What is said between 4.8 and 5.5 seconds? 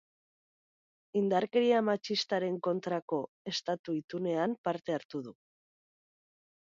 hartu du.